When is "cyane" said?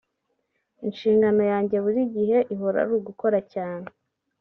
3.53-3.87